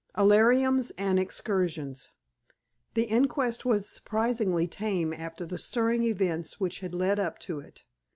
"Alarums 0.15 0.91
and 0.97 1.19
Excursions" 1.19 2.09
The 2.95 3.03
inquest 3.03 3.65
was 3.65 3.87
surprisingly 3.87 4.67
tame 4.67 5.13
after 5.13 5.45
the 5.45 5.59
stirring 5.59 6.01
events 6.01 6.59
which 6.59 6.79
had 6.79 6.95
led 6.95 7.19
up 7.19 7.37
to 7.41 7.59
it. 7.59 7.83